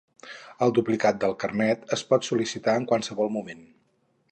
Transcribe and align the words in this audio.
El 0.67 0.71
duplicat 0.77 1.19
del 1.23 1.35
carnet 1.43 1.93
es 1.97 2.05
pot 2.13 2.27
sol·licitar 2.31 2.77
en 2.81 2.91
qualsevol 2.93 3.33
moment. 3.39 3.65